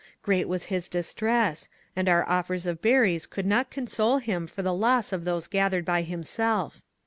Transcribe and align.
Great 0.23 0.47
was 0.47 0.63
his 0.65 0.89
distress, 0.89 1.69
and 1.95 2.09
our 2.09 2.27
offers 2.27 2.65
of 2.65 2.81
berries 2.81 3.27
could 3.27 3.45
not 3.45 3.69
console 3.69 4.17
him 4.17 4.47
for 4.47 4.63
the 4.63 4.73
loss 4.73 5.13
of 5.13 5.25
those 5.25 5.45
gathered 5.45 5.85
by 5.85 6.01
him 6.01 6.23
self. 6.23 6.81